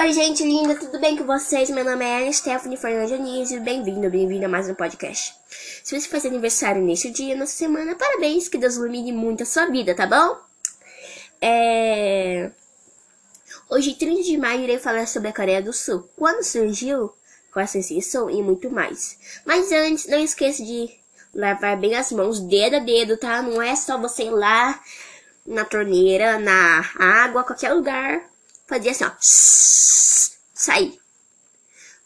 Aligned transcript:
Oi, 0.00 0.12
gente 0.12 0.44
linda, 0.44 0.76
tudo 0.76 1.00
bem 1.00 1.16
com 1.16 1.24
vocês? 1.24 1.68
Meu 1.70 1.84
nome 1.84 2.04
é 2.04 2.22
Ana 2.22 2.32
Stephanie 2.32 2.76
Fernandes 2.76 3.10
Anísio. 3.10 3.60
Bem-vindo, 3.60 4.08
bem-vinda 4.08 4.46
a 4.46 4.48
mais 4.48 4.70
um 4.70 4.74
podcast. 4.74 5.34
Se 5.82 5.98
você 5.98 6.06
faz 6.06 6.24
aniversário 6.24 6.80
neste 6.80 7.10
dia, 7.10 7.34
nessa 7.34 7.56
semana, 7.56 7.96
parabéns, 7.96 8.48
que 8.48 8.56
Deus 8.56 8.76
ilumine 8.76 9.10
muito 9.10 9.42
a 9.42 9.46
sua 9.46 9.66
vida, 9.66 9.96
tá 9.96 10.06
bom? 10.06 10.38
É... 11.42 12.52
Hoje, 13.68 13.94
30 13.94 14.22
de 14.22 14.38
maio, 14.38 14.62
irei 14.62 14.78
falar 14.78 15.08
sobre 15.08 15.30
a 15.30 15.34
Coreia 15.34 15.60
do 15.60 15.72
Sul, 15.72 16.08
quando 16.14 16.44
surgiu, 16.44 17.12
qual 17.52 17.64
a 17.64 17.66
sensação 17.66 18.30
e 18.30 18.40
muito 18.40 18.70
mais. 18.70 19.18
Mas 19.44 19.72
antes, 19.72 20.06
não 20.06 20.20
esqueça 20.20 20.62
de 20.62 20.88
lavar 21.34 21.76
bem 21.76 21.96
as 21.96 22.12
mãos, 22.12 22.38
dedo 22.38 22.76
a 22.76 22.78
dedo, 22.78 23.16
tá? 23.16 23.42
Não 23.42 23.60
é 23.60 23.74
só 23.74 23.98
você 23.98 24.26
ir 24.26 24.30
lá 24.30 24.80
na 25.44 25.64
torneira, 25.64 26.38
na 26.38 26.88
água, 27.00 27.42
qualquer 27.42 27.72
lugar, 27.72 28.27
fazer 28.68 28.90
assim, 28.90 29.04
ó. 29.04 29.10
Sair. 30.54 31.00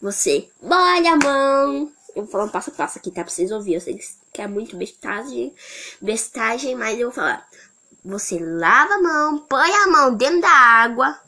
Você 0.01 0.49
molha 0.61 1.13
a 1.13 1.17
mão. 1.17 1.91
Eu 2.15 2.23
vou 2.23 2.27
falar 2.27 2.45
um 2.45 2.49
passo 2.49 2.71
a 2.71 2.73
passo 2.73 2.97
aqui, 2.97 3.11
tá? 3.11 3.23
Pra 3.23 3.31
vocês 3.31 3.51
ouvirem. 3.51 3.75
Eu 3.75 3.81
sei 3.81 3.99
que 4.31 4.41
é 4.41 4.47
muito 4.47 4.75
bestagem, 4.75 5.53
bestagem, 6.01 6.75
mas 6.75 6.99
eu 6.99 7.07
vou 7.07 7.15
falar. 7.15 7.47
Você 8.03 8.37
lava 8.39 8.95
a 8.95 9.01
mão, 9.01 9.39
põe 9.39 9.71
a 9.71 9.87
mão 9.87 10.15
dentro 10.15 10.41
da 10.41 10.49
água. 10.49 11.19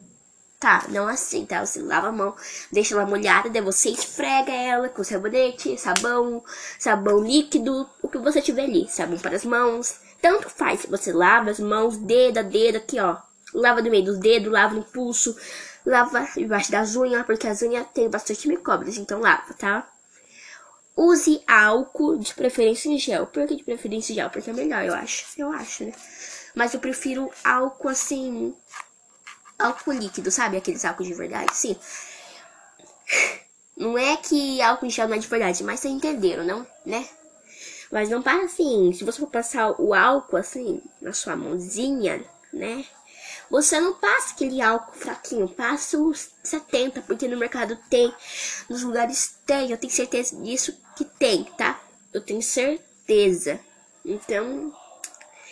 Tá, 0.60 0.86
não 0.90 1.08
assim, 1.08 1.46
tá? 1.46 1.66
Você 1.66 1.82
lava 1.82 2.08
a 2.08 2.12
mão, 2.12 2.36
deixa 2.72 2.96
ela 2.96 3.06
molhada, 3.06 3.50
daí 3.50 3.62
você 3.62 3.90
esfrega 3.90 4.52
ela 4.52 4.90
com 4.90 5.04
sabonete, 5.04 5.78
sabão, 5.78 6.44
sabão 6.80 7.24
líquido, 7.24 7.88
o 8.02 8.08
que 8.08 8.18
você 8.18 8.42
tiver 8.42 8.64
ali. 8.64 8.88
Sabão 8.90 9.20
para 9.20 9.36
as 9.36 9.46
mãos. 9.46 10.00
Tanto 10.22 10.50
faz. 10.50 10.86
Você 10.86 11.14
lava 11.14 11.52
as 11.52 11.60
mãos, 11.60 11.98
dedo 11.98 12.40
a 12.40 12.42
dedo 12.42 12.78
aqui, 12.78 13.00
ó. 13.00 13.18
Lava 13.56 13.82
no 13.82 13.90
meio 13.90 14.06
dos 14.06 14.20
dedos, 14.20 14.52
lava 14.52 14.74
no 14.76 14.84
pulso, 14.84 15.36
lava 15.86 16.28
embaixo 16.38 16.72
das 16.72 16.96
unhas, 16.96 17.26
porque 17.26 17.48
as 17.48 17.62
unhas 17.62 17.88
tem 17.94 18.10
bastante 18.10 18.48
micróbios, 18.48 18.98
então 18.98 19.20
lava, 19.20 19.54
tá? 19.54 19.88
Use 20.96 21.44
álcool, 21.46 22.18
de 22.18 22.34
preferência 22.34 22.88
em 22.88 22.98
gel. 22.98 23.28
Por 23.28 23.46
que 23.46 23.56
de 23.56 23.64
preferência 23.64 24.14
em 24.14 24.16
gel? 24.16 24.30
Porque 24.30 24.50
é 24.50 24.54
melhor, 24.54 24.84
eu 24.86 24.94
acho. 24.94 25.26
Eu 25.38 25.52
acho, 25.52 25.84
né? 25.84 25.94
Mas 26.56 26.74
eu 26.74 26.80
prefiro 26.80 27.30
álcool 27.44 27.90
assim. 27.90 28.56
Álcool 29.60 29.92
líquido, 29.92 30.32
sabe? 30.32 30.56
Aqueles 30.56 30.86
álcool 30.86 31.04
de 31.04 31.14
verdade, 31.14 31.54
sim. 31.54 31.78
Não 33.76 33.98
é 33.98 34.16
que 34.16 34.62
álcool 34.62 34.86
em 34.86 34.90
gel 34.90 35.08
não 35.10 35.16
é 35.16 35.20
de 35.20 35.28
verdade, 35.28 35.64
mas 35.66 35.82
vocês 35.82 35.94
entenderam, 35.94 36.46
não? 36.46 36.66
Né? 36.86 37.06
Mas 37.92 38.10
não 38.10 38.22
para 38.22 38.46
assim. 38.46 38.94
Se 38.94 39.04
você 39.04 39.20
for 39.20 39.30
passar 39.30 39.72
o 39.80 39.94
álcool 39.94 40.38
assim 40.38 40.82
na 41.02 41.12
sua 41.12 41.36
mãozinha, 41.36 42.24
né? 42.54 42.86
Você 43.50 43.80
não 43.80 43.94
passa 43.96 44.34
aquele 44.34 44.62
álcool 44.62 44.94
fraquinho, 44.94 45.48
passa 45.48 45.98
os 45.98 46.32
70, 46.44 47.02
porque 47.02 47.28
no 47.28 47.38
mercado 47.38 47.78
tem, 47.90 48.14
nos 48.70 48.84
lugares 48.84 49.38
tem, 49.46 49.72
eu 49.72 49.78
tenho 49.78 49.94
certeza 49.94 50.36
disso 50.42 50.76
que 50.96 51.06
tem, 51.06 51.44
tá? 51.58 51.80
Eu 52.14 52.22
tenho 52.22 52.42
certeza. 52.42 53.60
Então, 54.04 54.74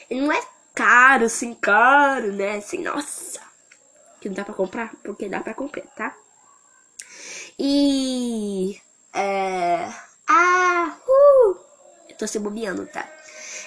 não 0.10 0.32
é 0.32 0.42
caro, 0.74 1.26
assim, 1.26 1.54
caro, 1.54 2.34
né? 2.34 2.58
Assim, 2.58 2.84
nossa, 2.84 3.40
que 4.20 4.30
não 4.30 4.36
dá 4.36 4.44
pra 4.44 4.54
comprar, 4.54 4.94
porque 5.04 5.30
dá 5.30 5.40
pra 5.40 5.54
comprar, 5.54 5.86
tá? 5.96 6.16
E. 7.58 8.82
É. 9.14 9.92
Ah! 10.28 10.98
Uh! 11.08 11.58
Eu 12.10 12.18
tô 12.18 12.28
se 12.28 12.40
bobeando, 12.40 12.86
tá? 12.88 13.08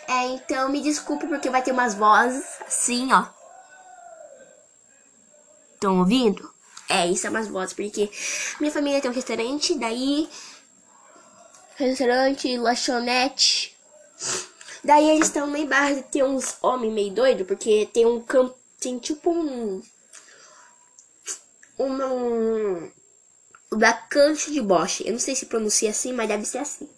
É, 0.08 0.24
então 0.26 0.68
me 0.68 0.80
desculpe 0.80 1.26
porque 1.26 1.50
vai 1.50 1.62
ter 1.62 1.72
umas 1.72 1.94
vozes 1.94 2.44
assim, 2.66 3.12
ó. 3.12 3.35
Estão 5.76 5.98
ouvindo? 5.98 6.50
É, 6.88 7.06
isso 7.06 7.26
é 7.26 7.30
umas 7.30 7.48
vozes, 7.48 7.74
porque 7.74 8.10
minha 8.58 8.72
família 8.72 9.00
tem 9.00 9.10
um 9.10 9.14
restaurante, 9.14 9.78
daí. 9.78 10.28
Restaurante, 11.76 12.56
lanchonete. 12.56 13.76
Daí 14.82 15.10
eles 15.10 15.26
estão 15.26 15.46
meio 15.46 15.66
barra, 15.66 16.02
tem 16.02 16.22
uns 16.22 16.56
homens 16.62 16.92
meio 16.92 17.12
doido, 17.12 17.44
porque 17.44 17.88
tem 17.92 18.06
um 18.06 18.22
campo. 18.22 18.56
Tem 18.80 18.98
tipo 18.98 19.30
um. 19.30 19.82
Uma. 21.76 22.06
Um, 22.06 22.90
bacante 23.70 24.50
de 24.50 24.62
boche. 24.62 25.06
Eu 25.06 25.12
não 25.12 25.18
sei 25.18 25.34
se 25.34 25.46
pronuncia 25.46 25.90
assim, 25.90 26.12
mas 26.12 26.28
deve 26.28 26.44
ser 26.46 26.58
assim. 26.58 26.88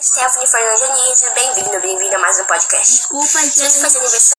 Stephanie 0.00 0.46
Fernandes 0.46 1.34
bem-vindo, 1.34 1.80
bem-vinda 1.80 2.16
a 2.16 2.20
mais 2.20 2.38
um 2.38 2.44
podcast. 2.44 2.92
Desculpa, 2.92 3.40
gente. 3.40 4.37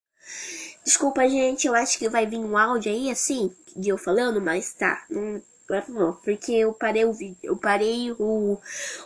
Desculpa, 0.89 1.29
gente, 1.29 1.67
eu 1.67 1.75
acho 1.75 1.99
que 1.99 2.09
vai 2.09 2.25
vir 2.25 2.39
um 2.39 2.57
áudio 2.57 2.91
aí, 2.91 3.11
assim, 3.11 3.55
de 3.77 3.89
eu 3.89 3.95
falando, 3.95 4.41
mas 4.41 4.73
tá, 4.73 5.03
não, 5.07 5.39
não 5.87 6.13
porque 6.13 6.51
eu 6.51 6.73
parei 6.73 7.05
o 7.05 7.13
vídeo, 7.13 7.37
eu 7.43 7.55
parei 7.55 8.11
o, 8.17 8.57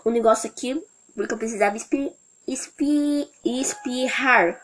o 0.05 0.09
negócio 0.09 0.49
aqui, 0.49 0.81
porque 1.13 1.33
eu 1.33 1.37
precisava 1.37 1.75
espi, 1.75 2.09
espi, 2.47 3.29
espirrar, 3.43 4.61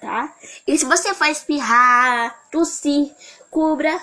tá? 0.00 0.32
E 0.64 0.78
se 0.78 0.84
você 0.84 1.12
for 1.12 1.26
espirrar, 1.26 2.40
tossir, 2.52 3.12
cubra 3.50 4.00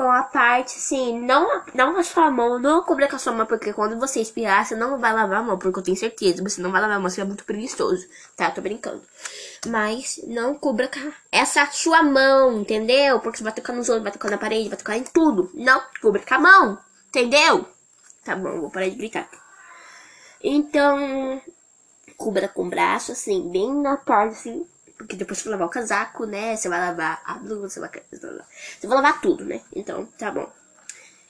com 0.00 0.10
a 0.10 0.22
parte, 0.22 0.78
assim, 0.78 1.20
não, 1.20 1.62
não 1.74 1.98
a 1.98 2.02
sua 2.02 2.30
mão, 2.30 2.58
não 2.58 2.82
cobrir 2.82 3.06
com 3.06 3.16
a 3.16 3.18
sua 3.18 3.34
mão, 3.34 3.44
porque 3.44 3.70
quando 3.70 4.00
você 4.00 4.18
espirrar, 4.22 4.64
você 4.64 4.74
não 4.74 4.98
vai 4.98 5.12
lavar 5.12 5.40
a 5.40 5.42
mão, 5.42 5.58
porque 5.58 5.78
eu 5.78 5.82
tenho 5.82 5.96
certeza, 5.98 6.42
você 6.42 6.62
não 6.62 6.72
vai 6.72 6.80
lavar 6.80 6.96
a 6.96 6.98
mão, 6.98 7.10
você 7.10 7.20
é 7.20 7.24
muito 7.24 7.44
preguiçoso, 7.44 8.08
tá? 8.34 8.50
Tô 8.50 8.62
brincando. 8.62 9.02
Mas 9.66 10.18
não 10.26 10.54
cubra 10.54 10.88
com 10.88 11.12
essa 11.30 11.66
sua 11.66 12.02
mão, 12.02 12.62
entendeu? 12.62 13.20
Porque 13.20 13.36
você 13.36 13.44
vai 13.44 13.52
tocar 13.52 13.74
nos 13.74 13.90
outros, 13.90 14.04
vai 14.04 14.12
tocar 14.12 14.30
na 14.30 14.38
parede, 14.38 14.70
vai 14.70 14.78
tocar 14.78 14.96
em 14.96 15.04
tudo. 15.04 15.50
Não 15.52 15.82
cubra 16.00 16.22
com 16.26 16.34
a 16.34 16.38
mão, 16.38 16.78
entendeu? 17.08 17.66
Tá 18.24 18.34
bom, 18.34 18.58
vou 18.58 18.70
parar 18.70 18.88
de 18.88 18.96
brincar. 18.96 19.28
Então, 20.42 21.42
cubra 22.16 22.48
com 22.48 22.62
o 22.62 22.70
braço, 22.70 23.12
assim, 23.12 23.50
bem 23.50 23.70
na 23.74 23.98
parte, 23.98 24.32
assim, 24.32 24.66
porque 25.00 25.16
depois 25.16 25.38
você 25.38 25.44
vai 25.44 25.52
lavar 25.52 25.66
o 25.66 25.70
casaco, 25.70 26.26
né? 26.26 26.54
Você 26.54 26.68
vai 26.68 26.78
lavar 26.78 27.22
a 27.24 27.34
blusa, 27.34 27.68
você 27.70 27.80
vai, 27.80 27.90
você 28.12 28.86
vai 28.86 28.96
lavar 28.96 29.20
tudo, 29.22 29.46
né? 29.46 29.62
Então, 29.74 30.04
tá 30.18 30.30
bom. 30.30 30.46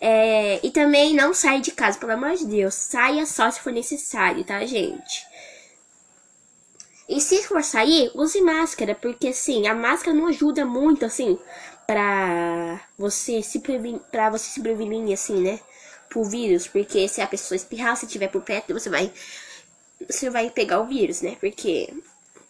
É, 0.01 0.65
e 0.67 0.71
também 0.73 1.15
não 1.15 1.33
sai 1.33 1.61
de 1.61 1.71
casa, 1.71 1.97
pelo 1.97 2.13
amor 2.13 2.35
de 2.35 2.47
Deus. 2.47 2.75
Saia 2.75 3.25
só 3.27 3.49
se 3.49 3.61
for 3.61 3.73
necessário, 3.73 4.43
tá, 4.43 4.65
gente? 4.67 5.25
E 7.09 7.21
se 7.21 7.45
for 7.45 7.63
sair, 7.63 8.11
use 8.15 8.41
máscara, 8.41 8.95
porque 8.95 9.29
assim, 9.29 9.67
a 9.69 9.75
máscara 9.75 10.17
não 10.17 10.27
ajuda 10.27 10.65
muito, 10.65 11.05
assim, 11.05 11.39
pra 11.87 12.81
você 12.99 13.43
se 13.43 13.61
prevenir, 13.61 14.01
pra 14.11 14.31
você 14.31 14.51
se 14.51 14.61
prevenir, 14.61 15.13
assim, 15.13 15.41
né? 15.41 15.61
Pro 16.09 16.25
vírus, 16.25 16.67
porque 16.67 17.07
se 17.07 17.21
a 17.21 17.27
pessoa 17.27 17.57
espirrar, 17.57 17.97
se 17.97 18.07
tiver 18.07 18.29
por 18.29 18.43
perto, 18.43 18.73
você 18.73 18.91
vai, 18.91 19.13
você 20.09 20.29
vai 20.29 20.51
pegar 20.51 20.81
o 20.81 20.87
vírus, 20.87 21.21
né? 21.23 21.37
Porque 21.41 21.93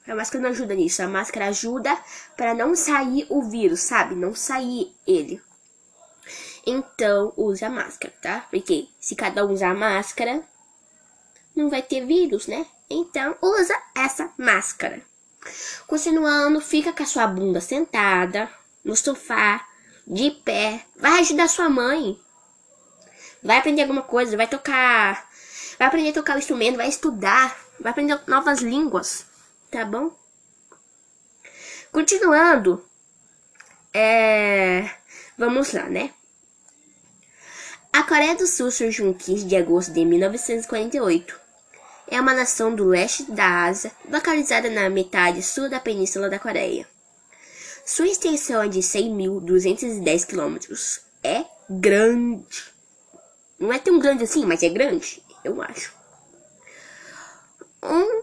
a 0.06 0.14
máscara 0.14 0.42
não 0.42 0.50
ajuda 0.50 0.74
nisso. 0.74 1.02
A 1.02 1.08
máscara 1.08 1.46
ajuda 1.48 1.96
para 2.36 2.54
não 2.54 2.74
sair 2.74 3.26
o 3.28 3.42
vírus, 3.42 3.80
sabe? 3.80 4.14
Não 4.14 4.34
sair 4.34 4.94
ele. 5.06 5.40
Então, 6.66 7.32
use 7.36 7.64
a 7.64 7.70
máscara, 7.70 8.12
tá? 8.20 8.46
Porque 8.50 8.88
se 9.00 9.14
cada 9.14 9.44
um 9.44 9.52
usar 9.52 9.70
a 9.70 9.74
máscara, 9.74 10.42
não 11.54 11.70
vai 11.70 11.82
ter 11.82 12.04
vírus, 12.04 12.46
né? 12.46 12.66
Então, 12.88 13.36
usa 13.40 13.74
essa 13.94 14.30
máscara. 14.36 15.02
Continuando, 15.86 16.60
fica 16.60 16.92
com 16.92 17.02
a 17.02 17.06
sua 17.06 17.26
bunda 17.26 17.60
sentada 17.60 18.50
no 18.84 18.96
sofá, 18.96 19.66
de 20.06 20.30
pé. 20.30 20.84
Vai 20.96 21.20
ajudar 21.20 21.48
sua 21.48 21.68
mãe. 21.68 22.18
Vai 23.42 23.58
aprender 23.58 23.82
alguma 23.82 24.02
coisa, 24.02 24.36
vai 24.36 24.46
tocar. 24.46 25.28
Vai 25.78 25.88
aprender 25.88 26.10
a 26.10 26.14
tocar 26.14 26.36
o 26.36 26.38
instrumento, 26.38 26.76
vai 26.76 26.88
estudar, 26.88 27.56
vai 27.78 27.90
aprender 27.90 28.20
novas 28.26 28.60
línguas 28.60 29.29
tá 29.70 29.84
bom? 29.84 30.10
Continuando, 31.92 32.84
é... 33.92 34.90
vamos 35.38 35.72
lá, 35.72 35.88
né? 35.88 36.12
A 37.92 38.04
Coreia 38.04 38.36
do 38.36 38.46
Sul 38.46 38.70
surgiu 38.70 39.08
em 39.08 39.12
15 39.12 39.44
de 39.46 39.56
agosto 39.56 39.92
de 39.92 40.04
1948. 40.04 41.40
É 42.08 42.20
uma 42.20 42.34
nação 42.34 42.74
do 42.74 42.84
leste 42.84 43.30
da 43.30 43.64
Ásia, 43.64 43.92
localizada 44.08 44.70
na 44.70 44.88
metade 44.88 45.42
sul 45.42 45.68
da 45.68 45.78
Península 45.78 46.28
da 46.28 46.38
Coreia. 46.38 46.86
Sua 47.84 48.06
extensão 48.06 48.62
é 48.62 48.68
de 48.68 48.80
100.210 48.80 50.26
quilômetros. 50.26 51.00
É 51.22 51.44
grande. 51.68 52.72
Não 53.58 53.72
é 53.72 53.78
tão 53.78 53.98
grande 53.98 54.24
assim, 54.24 54.44
mas 54.44 54.62
é 54.62 54.68
grande, 54.68 55.22
eu 55.44 55.60
acho. 55.60 55.92
Um 57.82 58.19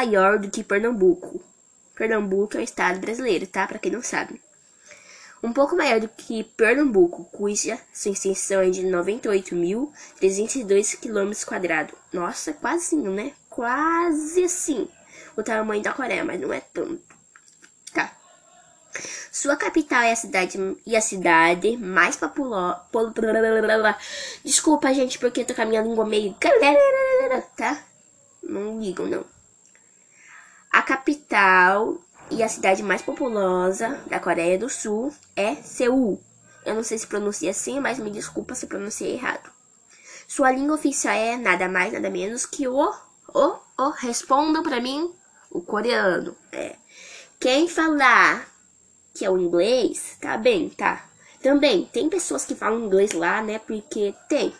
maior 0.00 0.38
do 0.38 0.50
que 0.50 0.64
Pernambuco. 0.64 1.44
Pernambuco 1.94 2.56
é 2.56 2.60
um 2.60 2.64
estado 2.64 2.98
brasileiro, 2.98 3.46
tá? 3.46 3.66
Para 3.66 3.78
quem 3.78 3.92
não 3.92 4.02
sabe. 4.02 4.40
Um 5.42 5.52
pouco 5.52 5.76
maior 5.76 6.00
do 6.00 6.08
que 6.08 6.42
Pernambuco, 6.42 7.24
cuja 7.24 7.78
sua 7.92 8.12
extensão 8.12 8.62
é 8.62 8.70
de 8.70 8.82
98.302 8.82 10.96
km. 10.96 11.32
Nossa, 12.12 12.54
quase 12.54 12.96
assim, 12.96 13.08
né? 13.08 13.32
Quase 13.50 14.44
assim 14.44 14.88
o 15.36 15.42
tamanho 15.42 15.82
da 15.82 15.92
Coreia, 15.92 16.24
mas 16.24 16.40
não 16.40 16.50
é 16.52 16.60
tanto. 16.60 17.02
Tá. 17.92 18.16
Sua 19.30 19.56
capital 19.56 20.02
é 20.02 20.12
a 20.12 20.16
cidade 20.16 20.58
e 20.86 20.96
a 20.96 21.00
cidade 21.00 21.76
mais 21.76 22.16
populosa. 22.16 22.80
Desculpa, 24.42 24.94
gente, 24.94 25.18
porque 25.18 25.44
tô 25.44 25.54
com 25.54 25.62
a 25.62 25.66
minha 25.66 25.82
língua 25.82 26.06
meio. 26.06 26.34
Tá? 27.56 27.82
Não 28.42 28.80
ligam, 28.80 29.06
não. 29.06 29.24
A 30.70 30.82
capital 30.82 31.98
e 32.30 32.42
a 32.42 32.48
cidade 32.48 32.82
mais 32.82 33.02
populosa 33.02 34.00
da 34.06 34.20
Coreia 34.20 34.56
do 34.56 34.68
Sul 34.68 35.12
é 35.34 35.56
Seul. 35.56 36.22
Eu 36.64 36.74
não 36.76 36.84
sei 36.84 36.96
se 36.96 37.06
pronuncia 37.06 37.50
assim, 37.50 37.80
mas 37.80 37.98
me 37.98 38.10
desculpa 38.10 38.54
se 38.54 38.66
pronunciei 38.66 39.14
errado. 39.14 39.50
Sua 40.28 40.52
língua 40.52 40.76
oficial 40.76 41.14
é 41.14 41.36
nada 41.36 41.68
mais, 41.68 41.92
nada 41.92 42.08
menos 42.08 42.46
que 42.46 42.68
o. 42.68 42.94
O. 43.34 43.56
O. 43.76 43.90
Respondam 43.90 44.62
pra 44.62 44.80
mim. 44.80 45.12
O 45.50 45.60
coreano. 45.60 46.36
É. 46.52 46.76
Quem 47.40 47.66
falar 47.66 48.46
que 49.12 49.24
é 49.24 49.30
o 49.30 49.38
inglês, 49.38 50.16
tá 50.20 50.36
bem, 50.36 50.70
tá? 50.70 51.04
Também, 51.42 51.84
tem 51.86 52.08
pessoas 52.08 52.44
que 52.44 52.54
falam 52.54 52.84
inglês 52.84 53.12
lá, 53.12 53.42
né? 53.42 53.58
Porque 53.58 54.14
tem. 54.28 54.54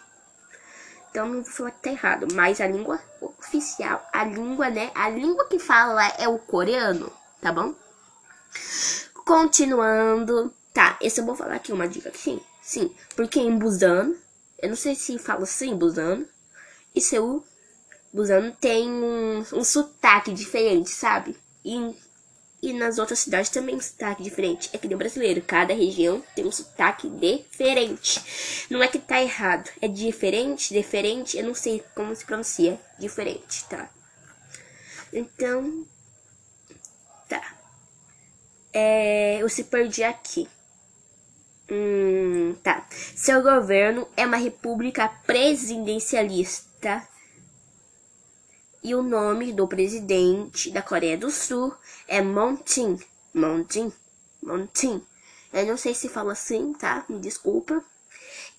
Então 1.11 1.29
não 1.29 1.43
vou 1.43 1.53
falar 1.53 1.71
que 1.71 1.83
tá 1.83 1.91
errado. 1.91 2.27
Mas 2.35 2.61
a 2.61 2.67
língua 2.67 3.01
oficial, 3.51 4.09
a 4.13 4.25
língua, 4.25 4.71
né? 4.71 4.93
A 4.95 5.09
língua 5.11 5.47
que 5.49 5.59
fala 5.59 6.07
é 6.19 6.29
o 6.29 6.39
coreano, 6.39 7.13
tá 7.41 7.53
bom? 7.53 7.75
Continuando. 9.27 10.55
Tá, 10.73 10.97
esse 11.01 11.21
eu 11.21 11.27
vou 11.27 11.35
falar 11.35 11.57
aqui 11.57 11.73
uma 11.73 11.89
dica. 11.89 12.13
Sim, 12.15 12.41
sim. 12.63 12.95
Porque 13.17 13.41
em 13.41 13.59
Busan, 13.59 14.15
eu 14.61 14.69
não 14.69 14.77
sei 14.77 14.95
se 14.95 15.19
fala 15.19 15.43
assim, 15.43 15.75
Busan. 15.77 16.25
E 16.95 17.01
Seul, 17.01 17.45
Busan 18.13 18.53
tem 18.61 18.89
um, 18.89 19.45
um 19.53 19.65
sotaque 19.65 20.33
diferente, 20.33 20.91
sabe? 20.91 21.37
E 21.65 21.95
e 22.63 22.73
nas 22.73 22.99
outras 22.99 23.21
cidades 23.21 23.51
também 23.51 23.75
um 23.75 23.81
sotaque 23.81 24.23
diferente. 24.23 24.71
É 24.73 24.79
que 24.79 24.87
nem 24.87 24.95
o 24.95 24.99
brasileiro, 24.99 25.43
cada 25.43 25.75
região 25.75 26.23
tem 26.35 26.47
um 26.47 26.53
sotaque 26.53 27.09
diferente. 27.09 28.67
Não 28.69 28.83
é 28.83 28.89
que 28.89 28.99
tá 28.99 29.21
errado, 29.21 29.71
é 29.81 29.89
diferente, 29.89 30.75
diferente, 30.75 31.39
eu 31.39 31.45
não 31.45 31.55
sei 31.55 31.83
como 31.95 32.15
se 32.15 32.25
pronuncia. 32.25 32.79
Diferente, 32.99 33.65
tá? 33.65 33.89
Então, 35.13 35.87
tá. 37.29 37.57
É, 38.73 39.39
eu 39.41 39.49
se 39.49 39.65
perdi 39.65 40.05
aqui. 40.05 40.49
Hum, 41.71 42.55
tá. 42.63 42.87
Seu 43.17 43.43
governo 43.43 44.07
é 44.17 44.27
uma 44.27 44.37
república 44.37 45.09
presidencialista 45.27 47.09
e 48.83 48.95
o 48.95 49.03
nome 49.03 49.53
do 49.53 49.67
presidente 49.67 50.71
da 50.71 50.83
Coreia 50.83 51.17
do 51.17 51.31
Sul 51.31 51.75
é 52.09 52.23
Moon 52.23 52.59
Jae-in. 52.67 52.99
Moon 53.35 53.65
Jae-in. 53.69 53.93
Moon 54.43 54.69
Jae-in. 54.75 55.03
Eu 55.53 55.67
não 55.67 55.77
sei 55.77 55.95
se 55.95 56.09
fala 56.09 56.33
assim, 56.33 56.73
tá? 56.75 57.05
Me 57.09 57.19
desculpa. 57.19 57.85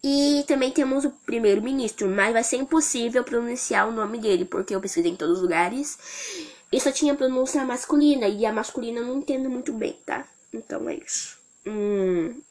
E 0.04 0.44
também 0.48 0.72
temos 0.72 1.06
o 1.06 1.12
primeiro-ministro, 1.12 2.10
mas 2.10 2.34
vai 2.34 2.44
ser 2.44 2.58
impossível 2.58 3.24
pronunciar 3.24 3.88
o 3.88 3.92
nome 3.92 4.18
dele, 4.18 4.46
porque 4.46 4.76
eu 4.76 4.82
pesquisei 4.82 5.12
em 5.12 5.16
todos 5.16 5.38
os 5.38 5.44
lugares 5.44 5.98
e 6.72 6.80
só 6.80 6.92
tinha 6.92 7.14
pronúncia 7.14 7.64
masculina, 7.66 8.28
e 8.28 8.46
a 8.46 8.54
masculina 8.54 9.00
eu 9.00 9.06
não 9.06 9.18
entendo 9.20 9.50
muito 9.50 9.74
bem, 9.74 9.98
tá? 10.06 10.26
Então 10.52 10.90
é 10.90 10.96
isso. 10.96 11.38
Hum. 11.66 12.42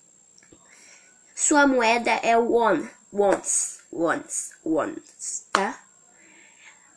Sua 1.35 1.67
moeda 1.67 2.11
é 2.23 2.37
o 2.37 2.53
won, 2.53 2.87
wons, 3.13 3.81
wons, 3.91 4.53
wons, 4.65 5.47
tá? 5.51 5.83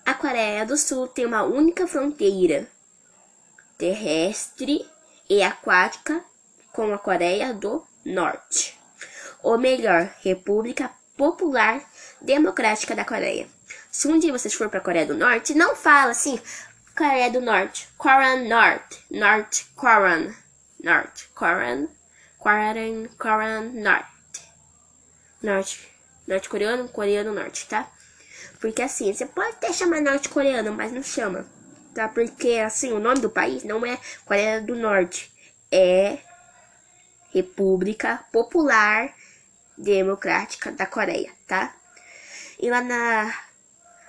A 0.06 0.14
Coreia 0.14 0.66
do 0.66 0.76
Sul 0.76 1.08
tem 1.08 1.26
uma 1.26 1.44
única 1.44 1.88
fronteira 1.88 2.68
terrestre 3.78 4.86
e 5.30 5.42
aquática 5.42 6.22
com 6.74 6.94
a 6.94 6.98
Coreia 6.98 7.54
do 7.54 7.88
Norte, 8.06 8.78
ou 9.42 9.58
melhor, 9.58 10.14
República 10.22 10.92
Popular 11.16 11.82
Democrática 12.22 12.94
da 12.94 13.06
Coreia. 13.06 13.48
Se 13.90 14.10
um 14.10 14.20
dia 14.20 14.34
vocês 14.34 14.54
for 14.54 14.70
para 14.70 14.80
a 14.80 14.84
Coreia 14.84 15.06
do 15.06 15.16
Norte, 15.16 15.54
não 15.54 15.74
fala 15.74 16.12
assim, 16.12 16.38
Coreia 16.98 17.32
do 17.32 17.40
Norte, 17.40 17.88
Korean 17.98 18.44
Norte, 18.44 19.06
Norte, 19.10 19.66
Korean, 19.74 20.36
Norte, 20.84 21.30
Korean, 21.34 21.88
Korean, 22.38 23.08
Korean 23.18 23.62
Norte, 23.72 24.42
Norte, 25.42 25.90
Norte 26.28 26.50
Coreano, 26.50 26.90
Coreano 26.90 27.34
Norte, 27.34 27.68
tá? 27.68 27.90
Porque 28.60 28.82
assim, 28.82 29.14
você 29.14 29.26
pode 29.26 29.50
até 29.50 29.72
chamar 29.74 30.02
norte-coreano, 30.02 30.72
mas 30.74 30.92
não 30.92 31.04
chama. 31.04 31.46
Tá? 31.94 32.08
Porque 32.08 32.58
assim, 32.58 32.92
o 32.92 33.00
nome 33.00 33.20
do 33.20 33.30
país 33.30 33.64
não 33.64 33.86
é 33.86 33.98
Coreia 34.26 34.62
do 34.62 34.76
Norte. 34.76 35.32
É 35.72 36.18
República 37.34 38.24
Popular 38.32 39.14
Democrática 39.78 40.72
da 40.72 40.86
Coreia, 40.86 41.32
tá? 41.48 41.76
E 42.60 42.70
lá 42.70 42.82
na 42.82 43.34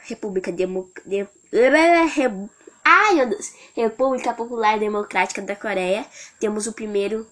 República 0.02 0.52
Demo... 0.52 0.90
De... 1.06 1.26
Ai, 2.84 3.14
meu 3.14 3.30
Deus! 3.30 3.52
República 3.74 4.34
Popular 4.34 4.78
Democrática 4.78 5.40
da 5.40 5.56
Coreia, 5.56 6.06
temos 6.38 6.66
o 6.66 6.72
primeiro 6.72 7.26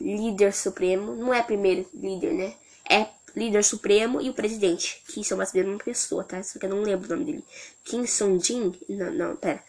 líder 0.00 0.52
supremo. 0.52 1.14
Não 1.14 1.32
é 1.32 1.42
primeiro 1.42 1.88
líder, 1.94 2.32
né? 2.34 2.54
É 2.88 3.06
líder 3.38 3.64
supremo 3.64 4.20
e 4.20 4.28
o 4.28 4.34
presidente, 4.34 5.02
que 5.06 5.22
são 5.24 5.38
mais 5.38 5.52
uma 5.54 5.78
pessoa, 5.78 6.24
tá? 6.24 6.42
Só 6.42 6.58
que 6.58 6.66
eu 6.66 6.70
não 6.70 6.82
lembro 6.82 7.06
o 7.06 7.10
nome 7.10 7.24
dele. 7.24 7.44
Kim 7.84 8.06
Song-jin? 8.06 8.78
Não, 8.88 9.12
não, 9.12 9.36
pera. 9.36 9.62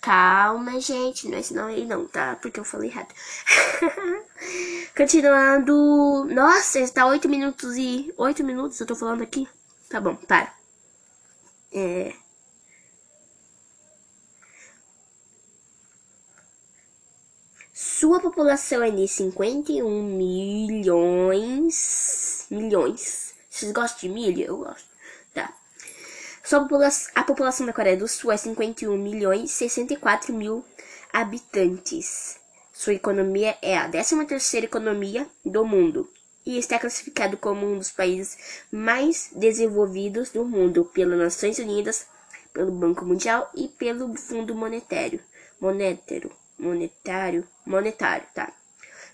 Calma, 0.00 0.78
gente, 0.80 1.28
não 1.28 1.38
é 1.38 1.40
esse 1.40 1.54
nome 1.54 1.74
aí 1.74 1.86
não, 1.86 2.06
tá? 2.06 2.36
Porque 2.36 2.60
eu 2.60 2.64
falei 2.64 2.90
errado. 2.90 3.08
Continuando. 4.94 6.26
Nossa, 6.26 6.78
está 6.80 7.06
8 7.06 7.26
minutos 7.26 7.76
e... 7.76 8.12
8 8.18 8.44
minutos 8.44 8.78
eu 8.78 8.86
tô 8.86 8.94
falando 8.94 9.22
aqui? 9.22 9.48
Tá 9.88 10.00
bom, 10.00 10.14
para. 10.14 10.52
É... 11.72 12.12
Sua 18.04 18.20
população 18.20 18.82
é 18.82 18.90
de 18.90 19.08
51 19.08 20.02
milhões. 20.02 21.76
Milhões. 22.50 23.34
Vocês 23.48 23.72
gostam 23.72 24.00
de 24.00 24.10
milho? 24.10 24.42
Eu 24.42 24.58
gosto. 24.58 24.86
Tá. 25.32 25.56
Sua 26.44 26.60
população, 26.60 27.10
a 27.14 27.22
população 27.22 27.64
da 27.64 27.72
Coreia 27.72 27.96
do 27.96 28.06
Sul 28.06 28.30
é 28.30 28.36
51 28.36 28.94
milhões 28.98 29.52
64 29.52 30.34
mil 30.34 30.62
habitantes. 31.14 32.36
Sua 32.74 32.92
economia 32.92 33.56
é 33.62 33.78
a 33.78 33.88
13 33.88 34.26
terceira 34.26 34.66
economia 34.66 35.26
do 35.42 35.64
mundo 35.64 36.06
e 36.44 36.58
está 36.58 36.78
classificado 36.78 37.38
como 37.38 37.66
um 37.66 37.78
dos 37.78 37.90
países 37.90 38.36
mais 38.70 39.30
desenvolvidos 39.34 40.28
do 40.28 40.44
mundo 40.44 40.84
pelas 40.92 41.18
Nações 41.18 41.58
Unidas, 41.58 42.06
pelo 42.52 42.70
Banco 42.70 43.02
Mundial 43.06 43.50
e 43.54 43.66
pelo 43.66 44.14
Fundo 44.14 44.54
Monetário. 44.54 45.20
Monetário 45.58 46.30
monetário, 46.58 47.46
monetário, 47.64 48.26
tá? 48.34 48.52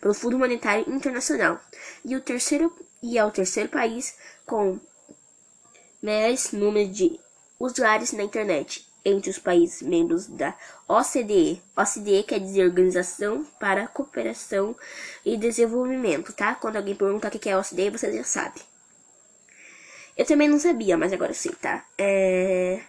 Pelo 0.01 0.15
Fundo 0.15 0.39
Monetário 0.39 0.89
Internacional. 0.93 1.61
E 2.05 2.17
o 2.17 2.21
terceiro 2.21 2.75
e 3.03 3.19
é 3.19 3.25
o 3.25 3.31
terceiro 3.31 3.69
país 3.69 4.17
com 4.47 4.79
mais 6.03 6.53
número 6.53 6.91
de 6.91 7.19
usuários 7.59 8.13
na 8.13 8.23
internet 8.23 8.87
entre 9.05 9.31
os 9.31 9.39
países 9.39 9.83
membros 9.83 10.27
da 10.27 10.55
OCDE. 10.87 11.63
OCDE 11.77 12.23
quer 12.25 12.41
dizer 12.41 12.65
Organização 12.65 13.45
para 13.59 13.87
Cooperação 13.87 14.77
e 15.25 15.37
Desenvolvimento, 15.37 16.33
tá? 16.33 16.55
Quando 16.55 16.77
alguém 16.77 16.95
pergunta 16.95 17.29
o 17.29 17.31
que 17.31 17.49
é 17.49 17.57
OCDE, 17.57 17.91
você 17.91 18.13
já 18.13 18.25
sabe. 18.25 18.61
Eu 20.17 20.27
também 20.27 20.49
não 20.49 20.59
sabia, 20.59 20.99
mas 20.99 21.13
agora 21.13 21.33
sei, 21.33 21.53
tá? 21.53 21.85
É... 21.97 22.83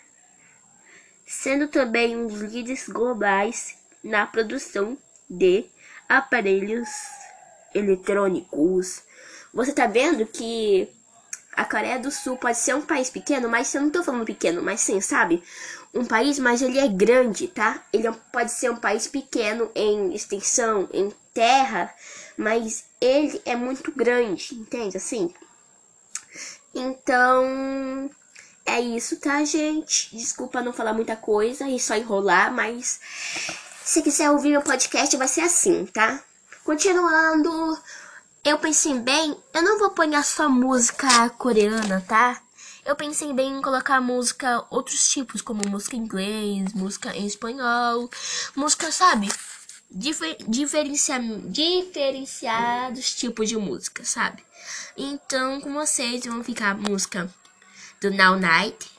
Sendo 1.25 1.69
também 1.69 2.17
um 2.17 2.27
dos 2.27 2.41
líderes 2.41 2.89
globais 2.89 3.77
na 4.03 4.25
produção 4.25 4.97
de 5.31 5.65
aparelhos 6.09 6.89
eletrônicos. 7.73 9.01
Você 9.53 9.71
tá 9.71 9.87
vendo 9.87 10.25
que 10.25 10.89
a 11.53 11.63
Coreia 11.63 11.99
do 11.99 12.11
Sul 12.11 12.37
pode 12.37 12.57
ser 12.57 12.75
um 12.75 12.81
país 12.81 13.09
pequeno, 13.09 13.47
mas 13.47 13.73
eu 13.73 13.81
não 13.81 13.89
tô 13.89 14.03
falando 14.03 14.25
pequeno, 14.25 14.61
mas 14.61 14.81
sim, 14.81 14.99
sabe? 14.99 15.41
Um 15.93 16.05
país, 16.05 16.37
mas 16.37 16.61
ele 16.61 16.79
é 16.79 16.87
grande, 16.87 17.47
tá? 17.47 17.83
Ele 17.91 18.07
é 18.07 18.11
pode 18.31 18.51
ser 18.51 18.71
um 18.71 18.77
país 18.77 19.07
pequeno 19.07 19.71
em 19.73 20.13
extensão, 20.13 20.89
em 20.93 21.11
terra, 21.33 21.93
mas 22.37 22.85
ele 22.99 23.41
é 23.45 23.55
muito 23.55 23.91
grande, 23.91 24.55
entende? 24.55 24.97
Assim. 24.97 25.33
Então, 26.73 28.09
é 28.65 28.79
isso, 28.79 29.17
tá, 29.19 29.43
gente? 29.43 30.15
Desculpa 30.15 30.61
não 30.61 30.71
falar 30.71 30.93
muita 30.93 31.15
coisa 31.15 31.67
e 31.67 31.77
só 31.79 31.95
enrolar, 31.95 32.53
mas 32.53 32.99
se 33.91 34.01
quiser 34.01 34.31
ouvir 34.31 34.51
meu 34.51 34.61
podcast, 34.61 35.17
vai 35.17 35.27
ser 35.27 35.41
assim, 35.41 35.85
tá? 35.85 36.23
Continuando, 36.63 37.77
eu 38.41 38.57
pensei 38.57 38.97
bem, 38.97 39.35
eu 39.53 39.61
não 39.61 39.77
vou 39.79 39.89
pôr 39.89 40.05
só 40.23 40.47
música 40.47 41.29
coreana, 41.31 42.01
tá? 42.07 42.41
Eu 42.85 42.95
pensei 42.95 43.33
bem 43.33 43.57
em 43.57 43.61
colocar 43.61 43.99
música, 43.99 44.65
outros 44.69 45.09
tipos, 45.09 45.41
como 45.41 45.67
música 45.67 45.97
em 45.97 45.99
inglês, 45.99 46.71
música 46.73 47.13
em 47.17 47.25
espanhol, 47.25 48.09
música, 48.55 48.93
sabe? 48.93 49.27
difer, 49.89 50.37
diferencia, 50.47 51.19
diferenciados 51.49 53.13
tipos 53.13 53.49
de 53.49 53.57
música, 53.57 54.05
sabe? 54.05 54.41
Então, 54.95 55.59
com 55.59 55.73
vocês 55.73 56.25
vão 56.25 56.41
ficar 56.41 56.77
música 56.77 57.29
do 57.99 58.09
Now 58.09 58.39
Night, 58.39 58.89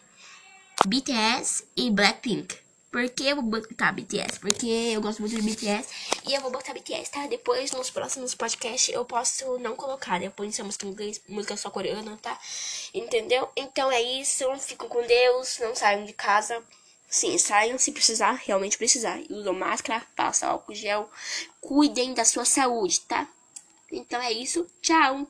BTS 0.87 1.65
e 1.75 1.91
Blackpink. 1.91 2.62
Por 2.93 3.09
que 3.09 3.27
eu 3.27 3.37
vou 3.37 3.45
botar 3.45 3.91
BTS? 3.91 4.39
Porque 4.39 4.67
eu 4.67 5.01
gosto 5.01 5.21
muito 5.21 5.35
de 5.35 5.41
BTS 5.41 5.89
e 6.29 6.35
eu 6.35 6.43
vou 6.43 6.51
botar 6.51 6.75
BTS, 6.75 7.11
tá? 7.11 7.27
Depois, 7.27 7.73
nos 7.73 7.89
próximos 7.89 8.35
podcasts, 8.35 8.95
eu 8.95 9.03
posso 9.07 9.59
não 9.61 9.75
colocar, 9.75 10.21
né? 10.21 10.31
Essa 10.47 10.63
música 10.63 10.85
em 10.85 10.91
inglês, 10.91 11.19
música 11.27 11.57
só 11.57 11.71
coreana, 11.71 12.19
tá? 12.21 12.39
Entendeu? 12.93 13.49
Então 13.57 13.91
é 13.91 14.03
isso. 14.03 14.45
Fico 14.59 14.89
com 14.89 15.01
Deus. 15.07 15.59
Não 15.61 15.75
saiam 15.75 16.05
de 16.05 16.13
casa. 16.13 16.63
Sim, 17.09 17.39
saiam 17.39 17.79
se 17.79 17.93
precisar, 17.93 18.33
realmente 18.45 18.77
precisar. 18.77 19.19
Usam 19.31 19.55
máscara, 19.55 20.07
passam 20.15 20.51
álcool 20.51 20.75
gel. 20.75 21.11
Cuidem 21.63 22.13
da 22.13 22.27
sua 22.27 22.45
saúde, 22.45 23.01
tá? 23.01 23.27
Então 23.91 24.21
é 24.21 24.33
isso. 24.33 24.67
Tchau! 24.83 25.27